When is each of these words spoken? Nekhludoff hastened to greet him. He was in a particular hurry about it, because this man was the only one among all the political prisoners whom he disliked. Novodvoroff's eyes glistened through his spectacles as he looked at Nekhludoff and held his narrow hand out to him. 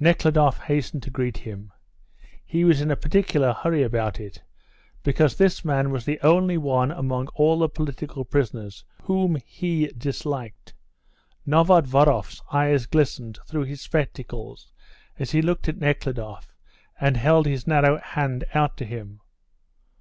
Nekhludoff 0.00 0.58
hastened 0.62 1.04
to 1.04 1.10
greet 1.10 1.36
him. 1.38 1.70
He 2.44 2.64
was 2.64 2.80
in 2.80 2.90
a 2.90 2.96
particular 2.96 3.52
hurry 3.52 3.84
about 3.84 4.18
it, 4.18 4.42
because 5.04 5.36
this 5.36 5.64
man 5.64 5.92
was 5.92 6.04
the 6.04 6.18
only 6.22 6.58
one 6.58 6.90
among 6.90 7.28
all 7.36 7.60
the 7.60 7.68
political 7.68 8.24
prisoners 8.24 8.84
whom 9.04 9.36
he 9.46 9.86
disliked. 9.96 10.74
Novodvoroff's 11.46 12.42
eyes 12.50 12.86
glistened 12.86 13.38
through 13.46 13.62
his 13.66 13.80
spectacles 13.80 14.72
as 15.20 15.30
he 15.30 15.40
looked 15.40 15.68
at 15.68 15.78
Nekhludoff 15.78 16.56
and 17.00 17.16
held 17.16 17.46
his 17.46 17.64
narrow 17.64 17.98
hand 17.98 18.42
out 18.54 18.76
to 18.78 18.84
him. 18.84 19.20